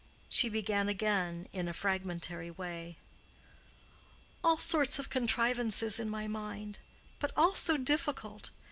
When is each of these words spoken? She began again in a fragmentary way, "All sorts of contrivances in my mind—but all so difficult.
She 0.29 0.49
began 0.49 0.89
again 0.89 1.47
in 1.53 1.67
a 1.67 1.73
fragmentary 1.73 2.49
way, 2.49 2.97
"All 4.43 4.57
sorts 4.57 4.97
of 4.97 5.11
contrivances 5.11 5.99
in 5.99 6.09
my 6.09 6.27
mind—but 6.27 7.31
all 7.37 7.53
so 7.53 7.77
difficult. 7.77 8.49